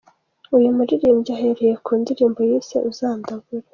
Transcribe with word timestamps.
Uyu 0.55 0.69
muririmbyi 0.77 1.31
ahereye 1.35 1.73
ku 1.85 1.91
ndirimbo 2.01 2.39
yise 2.49 2.75
’Uzandabure’. 2.89 3.67